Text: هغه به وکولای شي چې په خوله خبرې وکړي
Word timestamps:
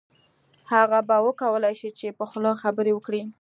هغه 0.73 0.99
به 1.07 1.15
وکولای 1.27 1.75
شي 1.79 1.89
چې 1.97 2.07
په 2.17 2.23
خوله 2.29 2.51
خبرې 2.61 2.91
وکړي 2.93 3.21